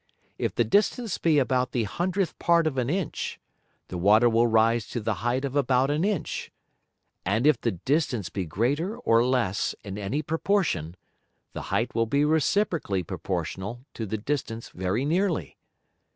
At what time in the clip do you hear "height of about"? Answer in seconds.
5.21-5.91